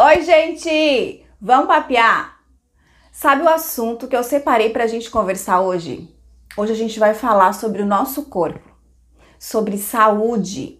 Oi, 0.00 0.22
gente! 0.22 1.24
Vamos 1.40 1.66
papear? 1.66 2.38
Sabe 3.10 3.42
o 3.42 3.48
assunto 3.48 4.06
que 4.06 4.14
eu 4.14 4.22
separei 4.22 4.70
para 4.70 4.84
a 4.84 4.86
gente 4.86 5.10
conversar 5.10 5.60
hoje? 5.60 6.08
Hoje 6.56 6.72
a 6.72 6.76
gente 6.76 7.00
vai 7.00 7.14
falar 7.14 7.52
sobre 7.52 7.82
o 7.82 7.84
nosso 7.84 8.26
corpo, 8.26 8.70
sobre 9.40 9.76
saúde. 9.76 10.78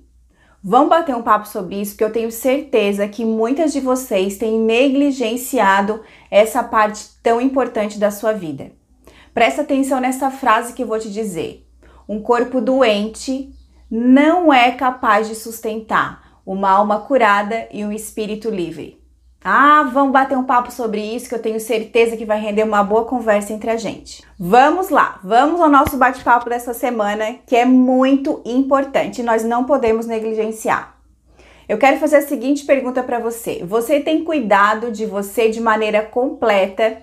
Vamos 0.62 0.90
bater 0.90 1.16
um 1.16 1.22
papo 1.22 1.48
sobre 1.48 1.80
isso, 1.80 1.94
porque 1.94 2.04
eu 2.04 2.12
tenho 2.12 2.30
certeza 2.30 3.08
que 3.08 3.24
muitas 3.24 3.72
de 3.72 3.80
vocês 3.80 4.38
têm 4.38 4.56
negligenciado 4.60 6.00
essa 6.30 6.62
parte 6.62 7.08
tão 7.20 7.40
importante 7.40 7.98
da 7.98 8.12
sua 8.12 8.32
vida. 8.32 8.70
Presta 9.34 9.62
atenção 9.62 9.98
nessa 9.98 10.30
frase 10.30 10.74
que 10.74 10.84
eu 10.84 10.86
vou 10.86 11.00
te 11.00 11.10
dizer. 11.10 11.68
Um 12.08 12.22
corpo 12.22 12.60
doente 12.60 13.52
não 13.90 14.52
é 14.52 14.70
capaz 14.70 15.26
de 15.26 15.34
sustentar 15.34 16.40
uma 16.46 16.70
alma 16.70 17.00
curada 17.00 17.68
e 17.72 17.84
um 17.84 17.90
espírito 17.90 18.48
livre. 18.48 18.97
Ah, 19.42 19.88
vamos 19.92 20.12
bater 20.12 20.36
um 20.36 20.44
papo 20.44 20.72
sobre 20.72 21.00
isso 21.00 21.28
que 21.28 21.34
eu 21.34 21.42
tenho 21.42 21.60
certeza 21.60 22.16
que 22.16 22.24
vai 22.24 22.40
render 22.40 22.64
uma 22.64 22.82
boa 22.82 23.04
conversa 23.04 23.52
entre 23.52 23.70
a 23.70 23.76
gente. 23.76 24.24
Vamos 24.38 24.88
lá, 24.88 25.20
vamos 25.22 25.60
ao 25.60 25.68
nosso 25.68 25.96
bate-papo 25.96 26.50
dessa 26.50 26.74
semana 26.74 27.36
que 27.46 27.54
é 27.54 27.64
muito 27.64 28.42
importante 28.44 29.20
e 29.20 29.24
nós 29.24 29.44
não 29.44 29.64
podemos 29.64 30.06
negligenciar. 30.06 30.96
Eu 31.68 31.78
quero 31.78 31.98
fazer 31.98 32.16
a 32.16 32.22
seguinte 32.22 32.64
pergunta 32.64 33.02
para 33.02 33.20
você: 33.20 33.62
Você 33.64 34.00
tem 34.00 34.24
cuidado 34.24 34.90
de 34.90 35.06
você 35.06 35.48
de 35.48 35.60
maneira 35.60 36.02
completa 36.02 37.02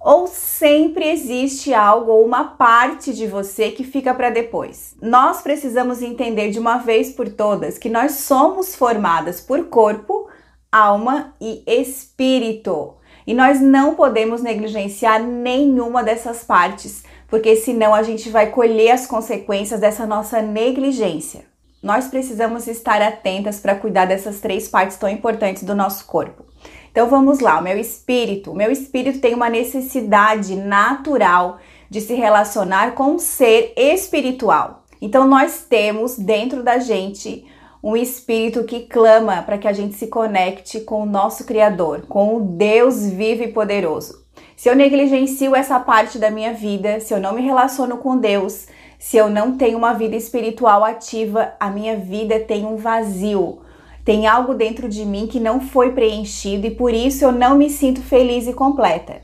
ou 0.00 0.26
sempre 0.26 1.08
existe 1.08 1.72
algo 1.72 2.12
ou 2.12 2.26
uma 2.26 2.44
parte 2.44 3.14
de 3.14 3.26
você 3.26 3.70
que 3.70 3.82
fica 3.82 4.12
para 4.12 4.30
depois? 4.30 4.94
Nós 5.00 5.40
precisamos 5.40 6.02
entender 6.02 6.50
de 6.50 6.58
uma 6.58 6.76
vez 6.76 7.10
por 7.10 7.28
todas 7.28 7.78
que 7.78 7.88
nós 7.88 8.12
somos 8.12 8.76
formadas 8.76 9.40
por 9.40 9.64
corpo, 9.64 10.28
alma 10.74 11.34
e 11.40 11.62
espírito. 11.66 12.94
E 13.24 13.32
nós 13.32 13.60
não 13.60 13.94
podemos 13.94 14.42
negligenciar 14.42 15.22
nenhuma 15.22 16.02
dessas 16.02 16.42
partes, 16.42 17.04
porque 17.28 17.54
senão 17.54 17.94
a 17.94 18.02
gente 18.02 18.28
vai 18.28 18.50
colher 18.50 18.90
as 18.90 19.06
consequências 19.06 19.80
dessa 19.80 20.04
nossa 20.04 20.42
negligência. 20.42 21.44
Nós 21.80 22.08
precisamos 22.08 22.66
estar 22.66 23.00
atentas 23.00 23.60
para 23.60 23.76
cuidar 23.76 24.06
dessas 24.06 24.40
três 24.40 24.68
partes 24.68 24.96
tão 24.96 25.08
importantes 25.08 25.62
do 25.62 25.74
nosso 25.74 26.06
corpo. 26.06 26.44
Então 26.90 27.08
vamos 27.08 27.40
lá, 27.40 27.60
o 27.60 27.62
meu 27.62 27.78
espírito. 27.78 28.50
O 28.50 28.56
meu 28.56 28.70
espírito 28.70 29.20
tem 29.20 29.34
uma 29.34 29.48
necessidade 29.48 30.56
natural 30.56 31.58
de 31.88 32.00
se 32.00 32.14
relacionar 32.14 32.94
com 32.94 33.12
um 33.14 33.18
ser 33.18 33.72
espiritual. 33.76 34.84
Então 35.00 35.26
nós 35.26 35.66
temos 35.68 36.16
dentro 36.16 36.62
da 36.62 36.78
gente 36.78 37.46
um 37.84 37.94
espírito 37.94 38.64
que 38.64 38.86
clama 38.86 39.42
para 39.42 39.58
que 39.58 39.68
a 39.68 39.72
gente 39.74 39.94
se 39.94 40.06
conecte 40.06 40.80
com 40.80 41.02
o 41.02 41.06
nosso 41.06 41.44
Criador, 41.44 42.06
com 42.08 42.38
o 42.38 42.40
Deus 42.40 43.04
vivo 43.04 43.42
e 43.42 43.48
poderoso. 43.48 44.24
Se 44.56 44.70
eu 44.70 44.74
negligencio 44.74 45.54
essa 45.54 45.78
parte 45.78 46.18
da 46.18 46.30
minha 46.30 46.54
vida, 46.54 46.98
se 46.98 47.12
eu 47.12 47.20
não 47.20 47.34
me 47.34 47.42
relaciono 47.42 47.98
com 47.98 48.16
Deus, 48.16 48.68
se 48.98 49.18
eu 49.18 49.28
não 49.28 49.58
tenho 49.58 49.76
uma 49.76 49.92
vida 49.92 50.16
espiritual 50.16 50.82
ativa, 50.82 51.52
a 51.60 51.68
minha 51.68 51.94
vida 51.94 52.40
tem 52.40 52.64
um 52.64 52.76
vazio. 52.76 53.58
Tem 54.02 54.26
algo 54.26 54.54
dentro 54.54 54.88
de 54.88 55.04
mim 55.04 55.26
que 55.26 55.38
não 55.38 55.60
foi 55.60 55.92
preenchido 55.92 56.66
e 56.66 56.70
por 56.70 56.94
isso 56.94 57.22
eu 57.22 57.32
não 57.32 57.54
me 57.54 57.68
sinto 57.68 58.00
feliz 58.00 58.48
e 58.48 58.54
completa. 58.54 59.20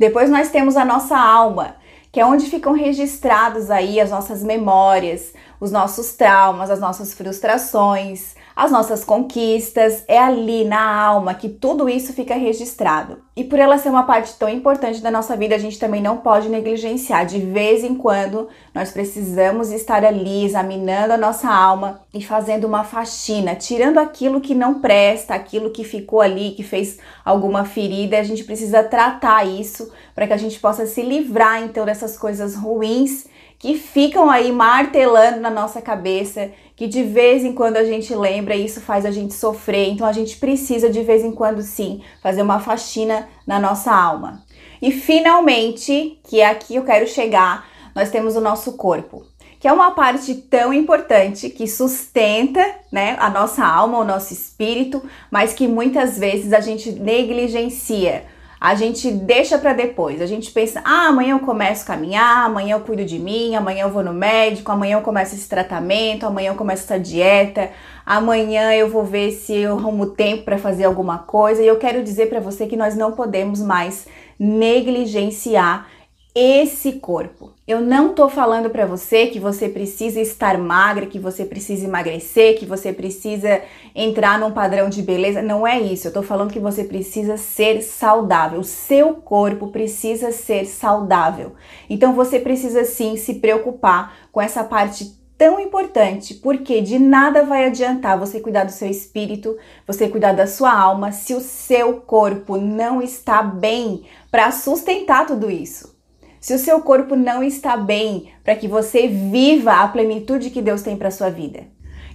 Depois 0.00 0.28
nós 0.28 0.50
temos 0.50 0.76
a 0.76 0.84
nossa 0.84 1.16
alma, 1.16 1.76
que 2.12 2.20
é 2.20 2.26
onde 2.26 2.46
ficam 2.46 2.72
registrados 2.72 3.70
aí 3.70 4.00
as 4.00 4.10
nossas 4.10 4.42
memórias, 4.42 5.32
os 5.60 5.70
nossos 5.70 6.12
traumas, 6.14 6.70
as 6.70 6.80
nossas 6.80 7.14
frustrações, 7.14 8.34
as 8.56 8.72
nossas 8.72 9.04
conquistas, 9.04 10.04
é 10.08 10.18
ali 10.18 10.64
na 10.64 10.82
alma 10.82 11.34
que 11.34 11.48
tudo 11.48 11.88
isso 11.88 12.12
fica 12.12 12.34
registrado. 12.34 13.22
E 13.40 13.44
por 13.44 13.58
ela 13.58 13.78
ser 13.78 13.88
uma 13.88 14.02
parte 14.02 14.34
tão 14.34 14.50
importante 14.50 15.00
da 15.00 15.10
nossa 15.10 15.34
vida, 15.34 15.54
a 15.54 15.58
gente 15.58 15.78
também 15.78 16.02
não 16.02 16.18
pode 16.18 16.50
negligenciar. 16.50 17.24
De 17.24 17.38
vez 17.38 17.82
em 17.82 17.94
quando, 17.94 18.50
nós 18.74 18.90
precisamos 18.92 19.70
estar 19.70 20.04
ali 20.04 20.44
examinando 20.44 21.14
a 21.14 21.16
nossa 21.16 21.50
alma 21.50 22.02
e 22.12 22.22
fazendo 22.22 22.66
uma 22.66 22.84
faxina, 22.84 23.54
tirando 23.54 23.96
aquilo 23.96 24.42
que 24.42 24.54
não 24.54 24.82
presta, 24.82 25.32
aquilo 25.32 25.70
que 25.70 25.84
ficou 25.84 26.20
ali, 26.20 26.50
que 26.50 26.62
fez 26.62 26.98
alguma 27.24 27.64
ferida. 27.64 28.18
A 28.18 28.22
gente 28.22 28.44
precisa 28.44 28.84
tratar 28.84 29.46
isso 29.46 29.90
para 30.14 30.26
que 30.26 30.34
a 30.34 30.36
gente 30.36 30.60
possa 30.60 30.84
se 30.84 31.00
livrar 31.00 31.62
então 31.62 31.86
dessas 31.86 32.18
coisas 32.18 32.54
ruins 32.54 33.26
que 33.58 33.74
ficam 33.74 34.30
aí 34.30 34.52
martelando 34.52 35.40
na 35.40 35.50
nossa 35.50 35.80
cabeça, 35.82 36.50
que 36.80 36.86
de 36.86 37.02
vez 37.02 37.44
em 37.44 37.52
quando 37.52 37.76
a 37.76 37.84
gente 37.84 38.14
lembra 38.14 38.56
e 38.56 38.64
isso 38.64 38.80
faz 38.80 39.04
a 39.04 39.10
gente 39.10 39.34
sofrer. 39.34 39.90
Então 39.90 40.06
a 40.06 40.12
gente 40.12 40.38
precisa 40.38 40.88
de 40.88 41.02
vez 41.02 41.22
em 41.22 41.30
quando 41.30 41.60
sim 41.60 42.00
fazer 42.22 42.40
uma 42.40 42.58
faxina 42.58 43.28
na 43.46 43.60
nossa 43.60 43.92
alma. 43.92 44.42
E 44.80 44.90
finalmente, 44.90 46.18
que 46.24 46.40
é 46.40 46.46
aqui 46.46 46.76
eu 46.76 46.82
quero 46.82 47.06
chegar, 47.06 47.68
nós 47.94 48.10
temos 48.10 48.34
o 48.34 48.40
nosso 48.40 48.78
corpo, 48.78 49.26
que 49.60 49.68
é 49.68 49.72
uma 49.74 49.90
parte 49.90 50.34
tão 50.34 50.72
importante 50.72 51.50
que 51.50 51.66
sustenta, 51.66 52.64
né, 52.90 53.14
a 53.20 53.28
nossa 53.28 53.62
alma, 53.62 53.98
o 53.98 54.04
nosso 54.04 54.32
espírito, 54.32 55.02
mas 55.30 55.52
que 55.52 55.68
muitas 55.68 56.18
vezes 56.18 56.50
a 56.50 56.60
gente 56.60 56.92
negligencia 56.92 58.24
a 58.60 58.74
gente 58.74 59.10
deixa 59.10 59.56
para 59.56 59.72
depois. 59.72 60.20
A 60.20 60.26
gente 60.26 60.50
pensa: 60.50 60.82
ah, 60.84 61.06
amanhã 61.06 61.32
eu 61.32 61.38
começo 61.38 61.82
a 61.82 61.86
caminhar, 61.86 62.44
amanhã 62.44 62.76
eu 62.76 62.80
cuido 62.80 63.04
de 63.04 63.18
mim, 63.18 63.54
amanhã 63.54 63.84
eu 63.84 63.90
vou 63.90 64.02
no 64.02 64.12
médico, 64.12 64.70
amanhã 64.70 64.98
eu 64.98 65.02
começo 65.02 65.34
esse 65.34 65.48
tratamento, 65.48 66.26
amanhã 66.26 66.50
eu 66.50 66.54
começo 66.54 66.84
essa 66.84 67.00
dieta, 67.00 67.70
amanhã 68.04 68.74
eu 68.74 68.90
vou 68.90 69.02
ver 69.02 69.32
se 69.32 69.54
eu 69.54 69.78
arrumo 69.78 70.06
tempo 70.08 70.44
para 70.44 70.58
fazer 70.58 70.84
alguma 70.84 71.18
coisa. 71.18 71.62
E 71.62 71.66
eu 71.66 71.78
quero 71.78 72.04
dizer 72.04 72.28
para 72.28 72.40
você 72.40 72.66
que 72.66 72.76
nós 72.76 72.94
não 72.94 73.12
podemos 73.12 73.62
mais 73.62 74.06
negligenciar 74.38 75.86
esse 76.34 76.92
corpo. 76.92 77.52
Eu 77.66 77.80
não 77.80 78.14
tô 78.14 78.28
falando 78.28 78.70
para 78.70 78.86
você 78.86 79.26
que 79.26 79.40
você 79.40 79.68
precisa 79.68 80.20
estar 80.20 80.56
magra, 80.58 81.06
que 81.06 81.18
você 81.18 81.44
precisa 81.44 81.86
emagrecer, 81.86 82.58
que 82.58 82.64
você 82.64 82.92
precisa 82.92 83.62
entrar 83.94 84.38
num 84.38 84.52
padrão 84.52 84.88
de 84.88 85.02
beleza. 85.02 85.42
Não 85.42 85.66
é 85.66 85.80
isso. 85.80 86.06
Eu 86.06 86.12
tô 86.12 86.22
falando 86.22 86.52
que 86.52 86.60
você 86.60 86.84
precisa 86.84 87.36
ser 87.36 87.82
saudável. 87.82 88.60
O 88.60 88.64
seu 88.64 89.14
corpo 89.14 89.68
precisa 89.68 90.30
ser 90.30 90.66
saudável. 90.66 91.54
Então 91.88 92.12
você 92.12 92.38
precisa 92.38 92.84
sim 92.84 93.16
se 93.16 93.34
preocupar 93.34 94.14
com 94.30 94.40
essa 94.40 94.62
parte 94.62 95.18
tão 95.36 95.58
importante, 95.58 96.34
porque 96.34 96.82
de 96.82 96.98
nada 96.98 97.44
vai 97.44 97.64
adiantar 97.64 98.18
você 98.18 98.40
cuidar 98.40 98.64
do 98.64 98.72
seu 98.72 98.88
espírito, 98.88 99.56
você 99.86 100.06
cuidar 100.06 100.32
da 100.32 100.46
sua 100.46 100.70
alma, 100.70 101.12
se 101.12 101.34
o 101.34 101.40
seu 101.40 101.94
corpo 102.02 102.58
não 102.58 103.00
está 103.00 103.42
bem 103.42 104.04
para 104.30 104.52
sustentar 104.52 105.26
tudo 105.26 105.50
isso 105.50 105.98
se 106.40 106.54
o 106.54 106.58
seu 106.58 106.80
corpo 106.80 107.14
não 107.14 107.42
está 107.42 107.76
bem 107.76 108.32
para 108.42 108.56
que 108.56 108.66
você 108.66 109.06
viva 109.06 109.74
a 109.74 109.88
plenitude 109.88 110.50
que 110.50 110.62
Deus 110.62 110.82
tem 110.82 110.96
para 110.96 111.10
sua 111.10 111.28
vida. 111.28 111.64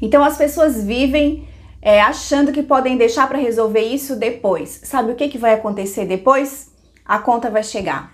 Então 0.02 0.24
as 0.24 0.36
pessoas 0.36 0.84
vivem 0.84 1.48
é, 1.82 2.02
achando 2.02 2.52
que 2.52 2.64
podem 2.64 2.98
deixar 2.98 3.28
para 3.28 3.38
resolver 3.38 3.82
isso 3.82 4.16
depois. 4.16 4.82
Sabe 4.84 5.12
o 5.12 5.16
que, 5.16 5.30
que 5.30 5.38
vai 5.38 5.54
acontecer 5.54 6.06
depois? 6.06 6.72
A 7.06 7.20
conta 7.20 7.52
vai 7.52 7.64
chegar. 7.64 8.12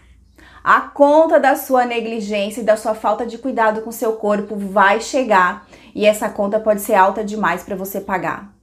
A 0.64 0.82
conta 0.82 1.40
da 1.40 1.56
sua 1.56 1.86
negligência 1.86 2.62
e 2.62 2.66
da 2.66 2.76
sua 2.76 2.94
falta 2.94 3.26
de 3.26 3.38
cuidado 3.38 3.82
com 3.82 3.92
seu 3.92 4.14
corpo 4.14 4.56
vai 4.56 5.00
chegar 5.00 5.66
e 5.96 6.06
essa 6.06 6.30
conta 6.30 6.60
pode 6.60 6.82
ser 6.82 6.94
alta 6.94 7.24
demais 7.24 7.64
para 7.64 7.76
você 7.76 8.00
pagar. 8.00 8.54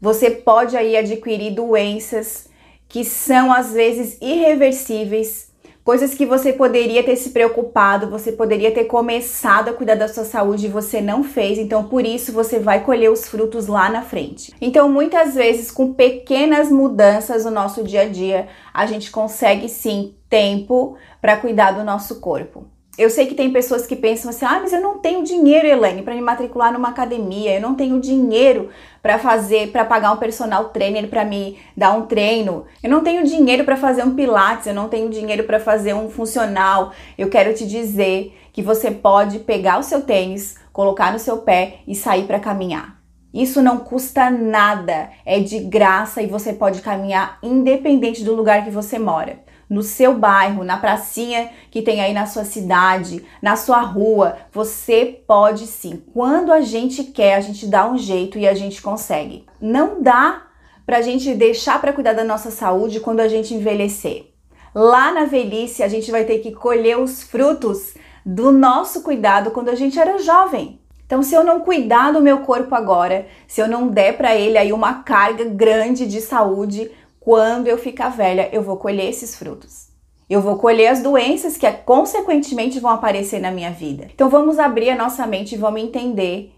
Você 0.00 0.30
pode 0.30 0.76
aí 0.76 0.96
adquirir 0.96 1.54
doenças 1.54 2.48
que 2.88 3.04
são 3.04 3.52
às 3.52 3.72
vezes 3.72 4.18
irreversíveis 4.20 5.51
Coisas 5.84 6.14
que 6.14 6.24
você 6.24 6.52
poderia 6.52 7.02
ter 7.02 7.16
se 7.16 7.30
preocupado, 7.30 8.08
você 8.08 8.30
poderia 8.30 8.70
ter 8.70 8.84
começado 8.84 9.70
a 9.70 9.72
cuidar 9.72 9.96
da 9.96 10.06
sua 10.06 10.24
saúde 10.24 10.66
e 10.66 10.70
você 10.70 11.00
não 11.00 11.24
fez, 11.24 11.58
então 11.58 11.84
por 11.84 12.06
isso 12.06 12.32
você 12.32 12.60
vai 12.60 12.84
colher 12.84 13.10
os 13.10 13.26
frutos 13.26 13.66
lá 13.66 13.90
na 13.90 14.00
frente. 14.00 14.54
Então, 14.60 14.88
muitas 14.88 15.34
vezes, 15.34 15.72
com 15.72 15.92
pequenas 15.92 16.70
mudanças 16.70 17.44
no 17.44 17.50
nosso 17.50 17.82
dia 17.82 18.02
a 18.02 18.08
dia, 18.08 18.46
a 18.72 18.86
gente 18.86 19.10
consegue 19.10 19.68
sim 19.68 20.14
tempo 20.30 20.96
para 21.20 21.36
cuidar 21.36 21.72
do 21.72 21.82
nosso 21.82 22.20
corpo. 22.20 22.64
Eu 22.98 23.08
sei 23.08 23.24
que 23.24 23.34
tem 23.34 23.50
pessoas 23.50 23.86
que 23.86 23.96
pensam 23.96 24.28
assim: 24.28 24.44
ah, 24.44 24.58
mas 24.60 24.70
eu 24.70 24.80
não 24.80 24.98
tenho 24.98 25.24
dinheiro, 25.24 25.66
Elaine, 25.66 26.02
para 26.02 26.14
me 26.14 26.20
matricular 26.20 26.70
numa 26.70 26.90
academia, 26.90 27.54
eu 27.54 27.60
não 27.60 27.74
tenho 27.74 27.98
dinheiro 27.98 28.68
para 29.00 29.18
fazer, 29.18 29.72
para 29.72 29.82
pagar 29.82 30.12
um 30.12 30.18
personal 30.18 30.68
trainer 30.68 31.08
para 31.08 31.24
me 31.24 31.58
dar 31.74 31.92
um 31.92 32.04
treino, 32.04 32.66
eu 32.82 32.90
não 32.90 33.02
tenho 33.02 33.24
dinheiro 33.24 33.64
para 33.64 33.78
fazer 33.78 34.04
um 34.04 34.14
pilates, 34.14 34.66
eu 34.66 34.74
não 34.74 34.90
tenho 34.90 35.08
dinheiro 35.08 35.44
para 35.44 35.58
fazer 35.58 35.94
um 35.94 36.10
funcional. 36.10 36.92
Eu 37.16 37.30
quero 37.30 37.54
te 37.54 37.66
dizer 37.66 38.38
que 38.52 38.60
você 38.60 38.90
pode 38.90 39.38
pegar 39.38 39.78
o 39.78 39.82
seu 39.82 40.02
tênis, 40.02 40.56
colocar 40.70 41.14
no 41.14 41.18
seu 41.18 41.38
pé 41.38 41.78
e 41.88 41.94
sair 41.94 42.24
para 42.24 42.38
caminhar. 42.38 43.00
Isso 43.32 43.62
não 43.62 43.78
custa 43.78 44.28
nada, 44.28 45.08
é 45.24 45.40
de 45.40 45.60
graça 45.60 46.20
e 46.20 46.26
você 46.26 46.52
pode 46.52 46.82
caminhar 46.82 47.38
independente 47.42 48.22
do 48.22 48.34
lugar 48.34 48.62
que 48.62 48.70
você 48.70 48.98
mora 48.98 49.38
no 49.72 49.82
seu 49.82 50.14
bairro, 50.14 50.64
na 50.64 50.76
pracinha 50.76 51.48
que 51.70 51.80
tem 51.80 52.02
aí 52.02 52.12
na 52.12 52.26
sua 52.26 52.44
cidade, 52.44 53.24
na 53.40 53.56
sua 53.56 53.80
rua. 53.80 54.36
Você 54.52 55.22
pode 55.26 55.66
sim. 55.66 56.02
Quando 56.12 56.52
a 56.52 56.60
gente 56.60 57.04
quer, 57.04 57.36
a 57.36 57.40
gente 57.40 57.66
dá 57.66 57.90
um 57.90 57.96
jeito 57.96 58.38
e 58.38 58.46
a 58.46 58.52
gente 58.52 58.82
consegue. 58.82 59.46
Não 59.58 60.02
dá 60.02 60.42
para 60.84 60.98
a 60.98 61.02
gente 61.02 61.34
deixar 61.34 61.80
para 61.80 61.94
cuidar 61.94 62.12
da 62.12 62.22
nossa 62.22 62.50
saúde 62.50 63.00
quando 63.00 63.20
a 63.20 63.28
gente 63.28 63.54
envelhecer. 63.54 64.26
Lá 64.74 65.10
na 65.10 65.24
velhice, 65.24 65.82
a 65.82 65.88
gente 65.88 66.10
vai 66.10 66.24
ter 66.24 66.40
que 66.40 66.52
colher 66.52 66.98
os 66.98 67.22
frutos 67.22 67.94
do 68.26 68.52
nosso 68.52 69.02
cuidado 69.02 69.52
quando 69.52 69.70
a 69.70 69.74
gente 69.74 69.98
era 69.98 70.18
jovem. 70.18 70.78
Então, 71.06 71.22
se 71.22 71.34
eu 71.34 71.44
não 71.44 71.60
cuidar 71.60 72.10
do 72.10 72.20
meu 72.20 72.40
corpo 72.40 72.74
agora, 72.74 73.26
se 73.46 73.60
eu 73.60 73.68
não 73.68 73.88
der 73.88 74.16
para 74.16 74.34
ele 74.34 74.56
aí 74.56 74.72
uma 74.72 75.02
carga 75.02 75.44
grande 75.44 76.06
de 76.06 76.20
saúde, 76.20 76.90
quando 77.24 77.68
eu 77.68 77.78
ficar 77.78 78.08
velha, 78.08 78.48
eu 78.52 78.62
vou 78.62 78.76
colher 78.76 79.08
esses 79.08 79.36
frutos. 79.36 79.88
Eu 80.28 80.40
vou 80.40 80.56
colher 80.56 80.88
as 80.88 81.00
doenças 81.00 81.56
que 81.56 81.70
consequentemente 81.70 82.80
vão 82.80 82.90
aparecer 82.90 83.40
na 83.40 83.50
minha 83.50 83.70
vida. 83.70 84.08
Então 84.12 84.28
vamos 84.28 84.58
abrir 84.58 84.90
a 84.90 84.96
nossa 84.96 85.26
mente 85.26 85.54
e 85.54 85.58
vamos 85.58 85.82
entender 85.82 86.52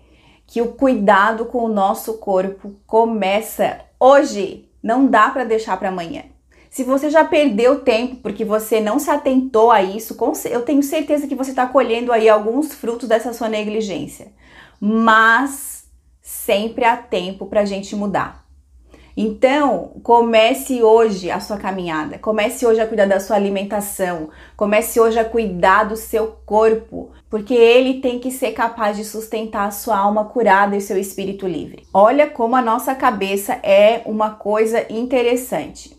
que 0.46 0.62
o 0.62 0.72
cuidado 0.72 1.46
com 1.46 1.64
o 1.64 1.68
nosso 1.68 2.14
corpo 2.14 2.74
começa 2.86 3.80
hoje, 3.98 4.68
não 4.82 5.06
dá 5.06 5.30
para 5.30 5.44
deixar 5.44 5.76
para 5.76 5.88
amanhã. 5.88 6.22
Se 6.70 6.82
você 6.82 7.10
já 7.10 7.24
perdeu 7.24 7.80
tempo 7.80 8.16
porque 8.16 8.44
você 8.44 8.80
não 8.80 8.98
se 8.98 9.10
atentou 9.10 9.70
a 9.70 9.82
isso, 9.82 10.16
eu 10.50 10.62
tenho 10.62 10.82
certeza 10.82 11.26
que 11.26 11.34
você 11.34 11.50
está 11.50 11.66
colhendo 11.66 12.10
aí 12.10 12.28
alguns 12.28 12.72
frutos 12.72 13.08
dessa 13.08 13.32
sua 13.32 13.48
negligência. 13.48 14.32
Mas 14.80 15.84
sempre 16.22 16.84
há 16.84 16.96
tempo 16.96 17.46
para 17.46 17.60
a 17.60 17.64
gente 17.64 17.94
mudar. 17.94 18.43
Então, 19.16 19.92
comece 20.02 20.82
hoje 20.82 21.30
a 21.30 21.38
sua 21.38 21.56
caminhada, 21.56 22.18
comece 22.18 22.66
hoje 22.66 22.80
a 22.80 22.86
cuidar 22.86 23.06
da 23.06 23.20
sua 23.20 23.36
alimentação, 23.36 24.30
comece 24.56 24.98
hoje 24.98 25.18
a 25.18 25.24
cuidar 25.24 25.84
do 25.84 25.96
seu 25.96 26.36
corpo, 26.44 27.12
porque 27.30 27.54
ele 27.54 28.00
tem 28.00 28.18
que 28.18 28.32
ser 28.32 28.52
capaz 28.52 28.96
de 28.96 29.04
sustentar 29.04 29.68
a 29.68 29.70
sua 29.70 29.96
alma 29.96 30.24
curada 30.24 30.76
e 30.76 30.80
seu 30.80 30.98
espírito 30.98 31.46
livre. 31.46 31.86
Olha 31.94 32.28
como 32.28 32.56
a 32.56 32.62
nossa 32.62 32.92
cabeça 32.92 33.52
é 33.62 34.02
uma 34.04 34.30
coisa 34.30 34.84
interessante. 34.92 35.96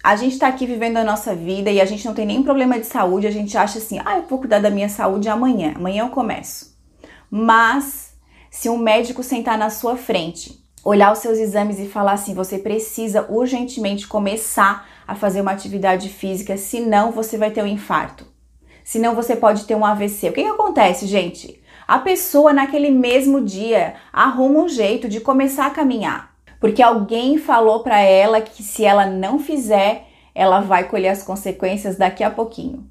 A 0.00 0.14
gente 0.14 0.34
está 0.34 0.46
aqui 0.46 0.64
vivendo 0.64 0.98
a 0.98 1.04
nossa 1.04 1.34
vida 1.34 1.72
e 1.72 1.80
a 1.80 1.84
gente 1.84 2.06
não 2.06 2.14
tem 2.14 2.26
nenhum 2.26 2.44
problema 2.44 2.78
de 2.78 2.86
saúde, 2.86 3.26
a 3.26 3.32
gente 3.32 3.56
acha 3.58 3.78
assim, 3.78 3.98
ah, 4.04 4.18
eu 4.18 4.26
vou 4.28 4.38
cuidar 4.38 4.60
da 4.60 4.70
minha 4.70 4.88
saúde 4.88 5.28
amanhã, 5.28 5.72
amanhã 5.74 6.04
eu 6.04 6.10
começo. 6.10 6.72
Mas, 7.28 8.14
se 8.48 8.68
um 8.68 8.78
médico 8.78 9.24
sentar 9.24 9.58
na 9.58 9.70
sua 9.70 9.96
frente 9.96 10.63
olhar 10.84 11.12
os 11.12 11.20
seus 11.20 11.38
exames 11.38 11.78
e 11.80 11.88
falar 11.88 12.12
assim: 12.12 12.34
você 12.34 12.58
precisa 12.58 13.26
urgentemente 13.28 14.06
começar 14.06 14.86
a 15.06 15.14
fazer 15.14 15.40
uma 15.40 15.52
atividade 15.52 16.08
física, 16.08 16.56
senão 16.56 17.10
você 17.10 17.38
vai 17.38 17.50
ter 17.50 17.62
um 17.62 17.66
infarto. 17.66 18.26
Senão 18.84 19.14
você 19.14 19.34
pode 19.34 19.64
ter 19.64 19.74
um 19.74 19.84
AVC. 19.84 20.28
O 20.28 20.32
que, 20.32 20.42
que 20.42 20.48
acontece, 20.48 21.06
gente? 21.06 21.60
A 21.88 21.98
pessoa 21.98 22.52
naquele 22.52 22.90
mesmo 22.90 23.40
dia 23.42 23.94
arruma 24.12 24.60
um 24.60 24.68
jeito 24.68 25.08
de 25.08 25.20
começar 25.20 25.66
a 25.66 25.70
caminhar, 25.70 26.34
porque 26.60 26.82
alguém 26.82 27.38
falou 27.38 27.82
para 27.82 28.00
ela 28.00 28.40
que 28.40 28.62
se 28.62 28.84
ela 28.84 29.06
não 29.06 29.38
fizer, 29.38 30.06
ela 30.34 30.60
vai 30.60 30.84
colher 30.84 31.10
as 31.10 31.22
consequências 31.22 31.96
daqui 31.96 32.24
a 32.24 32.30
pouquinho. 32.30 32.88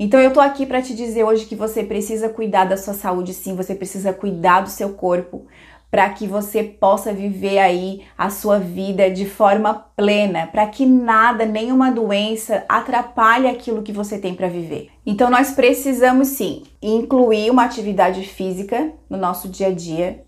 Então 0.00 0.20
eu 0.20 0.32
tô 0.32 0.40
aqui 0.40 0.64
para 0.64 0.82
te 0.82 0.94
dizer 0.94 1.24
hoje 1.24 1.46
que 1.46 1.56
você 1.56 1.82
precisa 1.82 2.28
cuidar 2.28 2.64
da 2.64 2.76
sua 2.76 2.94
saúde, 2.94 3.34
sim, 3.34 3.56
você 3.56 3.74
precisa 3.74 4.12
cuidar 4.12 4.60
do 4.60 4.70
seu 4.70 4.90
corpo, 4.90 5.46
para 5.90 6.08
que 6.10 6.26
você 6.26 6.62
possa 6.62 7.12
viver 7.12 7.58
aí 7.58 8.02
a 8.16 8.28
sua 8.28 8.58
vida 8.58 9.10
de 9.10 9.24
forma 9.24 9.72
plena, 9.96 10.46
para 10.46 10.66
que 10.66 10.84
nada, 10.84 11.46
nenhuma 11.46 11.90
doença 11.90 12.64
atrapalhe 12.68 13.46
aquilo 13.46 13.82
que 13.82 13.92
você 13.92 14.18
tem 14.18 14.34
para 14.34 14.48
viver. 14.48 14.90
Então 15.06 15.30
nós 15.30 15.52
precisamos 15.52 16.28
sim 16.28 16.64
incluir 16.82 17.50
uma 17.50 17.64
atividade 17.64 18.22
física 18.22 18.92
no 19.08 19.16
nosso 19.16 19.48
dia 19.48 19.68
a 19.68 19.72
dia. 19.72 20.24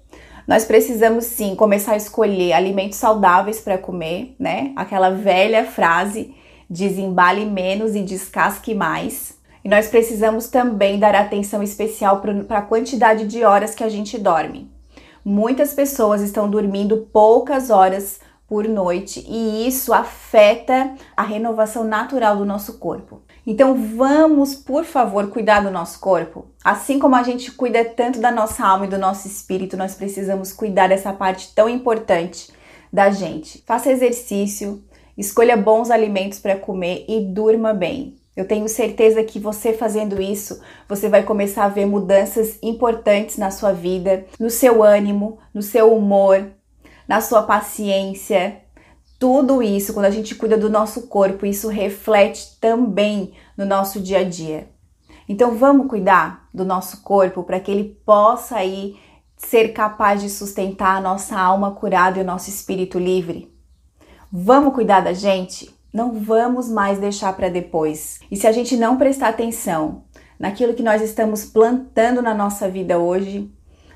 Nós 0.49 0.65
precisamos 0.65 1.27
sim 1.27 1.55
começar 1.55 1.93
a 1.93 1.97
escolher 1.97 2.55
alimentos 2.55 2.99
saudáveis 2.99 3.61
para 3.61 3.79
comer, 3.79 4.35
né? 4.39 4.73
Aquela 4.75 5.11
velha 5.11 5.65
frase: 5.65 6.35
desembale 6.69 7.45
menos 7.45 7.95
e 7.95 8.03
descasque 8.03 8.75
mais. 8.75 9.39
E 9.63 9.69
nós 9.69 9.89
precisamos 9.89 10.49
também 10.49 10.99
dar 10.99 11.15
atenção 11.15 11.63
especial 11.63 12.23
para 12.23 12.59
a 12.59 12.63
quantidade 12.63 13.27
de 13.27 13.45
horas 13.45 13.75
que 13.75 13.85
a 13.85 13.89
gente 13.91 14.19
dorme. 14.19 14.71
Muitas 15.25 15.75
pessoas 15.75 16.23
estão 16.23 16.49
dormindo 16.49 17.09
poucas 17.13 17.71
horas 17.71 18.21
por 18.51 18.67
noite 18.67 19.25
e 19.29 19.67
isso 19.69 19.93
afeta 19.93 20.95
a 21.17 21.23
renovação 21.23 21.85
natural 21.85 22.37
do 22.37 22.45
nosso 22.45 22.79
corpo. 22.79 23.23
Então 23.47 23.75
vamos, 23.97 24.55
por 24.55 24.85
favor, 24.85 25.29
cuidar 25.31 25.61
do 25.61 25.71
nosso 25.71 26.01
corpo. 26.01 26.47
Assim 26.65 26.99
como 26.99 27.15
a 27.15 27.23
gente 27.23 27.53
cuida 27.53 27.85
tanto 27.85 28.19
da 28.19 28.31
nossa 28.31 28.67
alma 28.67 28.87
e 28.87 28.89
do 28.89 28.99
nosso 28.99 29.29
espírito, 29.29 29.77
nós 29.77 29.95
precisamos 29.95 30.53
cuidar 30.53 30.89
dessa 30.89 31.13
parte 31.13 31.55
tão 31.55 31.69
importante 31.69 32.51
da 32.93 33.11
gente. 33.11 33.63
Faça 33.65 33.93
exercício, 33.93 34.83
escolha 35.17 35.57
bons 35.57 35.91
alimentos 35.91 36.39
para 36.39 36.57
comer 36.57 37.05
e 37.09 37.21
durma 37.21 37.73
bem. 37.73 38.20
Eu 38.41 38.49
tenho 38.49 38.67
certeza 38.71 39.23
que 39.23 39.39
você 39.39 39.75
fazendo 39.75 40.19
isso, 40.19 40.63
você 40.89 41.11
vai 41.11 41.23
começar 41.23 41.65
a 41.65 41.69
ver 41.69 41.85
mudanças 41.85 42.59
importantes 42.63 43.37
na 43.37 43.51
sua 43.51 43.71
vida, 43.71 44.25
no 44.41 44.49
seu 44.49 44.83
ânimo, 44.83 45.39
no 45.53 45.61
seu 45.61 45.95
humor, 45.95 46.51
na 47.07 47.21
sua 47.21 47.43
paciência. 47.43 48.63
Tudo 49.19 49.63
isso, 49.63 49.93
quando 49.93 50.07
a 50.07 50.11
gente 50.11 50.35
cuida 50.35 50.57
do 50.57 50.71
nosso 50.71 51.07
corpo, 51.07 51.45
isso 51.45 51.69
reflete 51.69 52.59
também 52.59 53.35
no 53.59 53.67
nosso 53.67 54.01
dia 54.01 54.21
a 54.21 54.25
dia. 54.25 54.71
Então 55.29 55.55
vamos 55.55 55.87
cuidar 55.87 56.49
do 56.55 56.65
nosso 56.65 57.03
corpo 57.03 57.43
para 57.43 57.61
que 57.61 57.71
ele 57.71 58.01
possa 58.07 58.57
aí 58.57 58.97
ser 59.37 59.75
capaz 59.75 60.23
de 60.23 60.31
sustentar 60.31 60.97
a 60.97 61.01
nossa 61.03 61.39
alma 61.39 61.73
curada 61.73 62.19
e 62.19 62.23
o 62.23 62.27
nosso 62.27 62.49
espírito 62.49 62.99
livre. 62.99 63.55
Vamos 64.33 64.73
cuidar 64.73 65.01
da 65.01 65.13
gente? 65.13 65.79
Não 65.93 66.13
vamos 66.13 66.69
mais 66.69 66.99
deixar 66.99 67.33
para 67.35 67.49
depois. 67.49 68.21
E 68.31 68.37
se 68.37 68.47
a 68.47 68.53
gente 68.53 68.77
não 68.77 68.97
prestar 68.97 69.29
atenção 69.29 70.05
naquilo 70.39 70.75
que 70.75 70.83
nós 70.83 71.03
estamos 71.03 71.45
plantando 71.45 72.23
na 72.23 72.33
nossa 72.33 72.69
vida 72.69 72.99
hoje, 72.99 73.51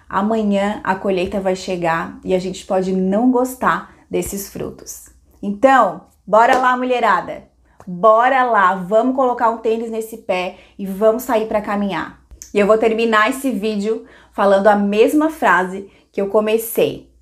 amanhã 0.09 0.81
a 0.83 0.95
colheita 0.95 1.41
vai 1.41 1.57
chegar 1.57 2.19
e 2.25 2.35
a 2.35 2.39
gente 2.39 2.67
pode 2.67 2.93
não 2.93 3.31
gostar 3.31 3.95
desses 4.11 4.49
frutos. 4.49 5.09
Então, 5.43 6.03
bora 6.27 6.59
lá, 6.59 6.77
mulherada. 6.77 7.45
Bora 7.87 8.45
lá, 8.45 8.75
vamos 8.75 9.15
colocar 9.15 9.51
um 9.51 9.59
tênis 9.59 9.91
nesse 9.91 10.19
pé 10.19 10.59
e 10.79 10.87
vamos 10.87 11.23
sair 11.23 11.47
para 11.47 11.61
caminhar. 11.61 12.23
E 12.53 12.59
eu 12.59 12.67
vou 12.67 12.79
terminar 12.79 13.31
esse 13.31 13.51
vídeo 13.51 14.07
falando 14.33 14.69
a 14.69 14.77
mesma 14.77 15.29
frase 15.29 15.91
que 16.11 16.21
eu 16.21 16.29
comecei. 16.29 17.13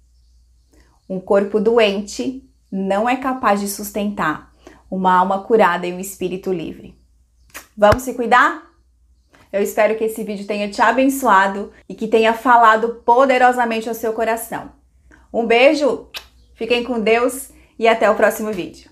Um 1.08 1.18
corpo 1.18 1.58
doente 1.58 2.48
não 2.70 3.08
é 3.08 3.16
capaz 3.16 3.60
de 3.60 3.68
sustentar 3.68 4.51
uma 4.92 5.14
alma 5.14 5.42
curada 5.42 5.86
e 5.86 5.92
um 5.92 5.98
espírito 5.98 6.52
livre. 6.52 6.94
Vamos 7.74 8.02
se 8.02 8.12
cuidar? 8.12 8.70
Eu 9.50 9.62
espero 9.62 9.96
que 9.96 10.04
esse 10.04 10.22
vídeo 10.22 10.46
tenha 10.46 10.70
te 10.70 10.82
abençoado 10.82 11.72
e 11.88 11.94
que 11.94 12.06
tenha 12.06 12.34
falado 12.34 13.00
poderosamente 13.02 13.88
ao 13.88 13.94
seu 13.94 14.12
coração. 14.12 14.70
Um 15.32 15.46
beijo, 15.46 16.08
fiquem 16.54 16.84
com 16.84 17.00
Deus 17.00 17.50
e 17.78 17.88
até 17.88 18.10
o 18.10 18.14
próximo 18.14 18.52
vídeo. 18.52 18.90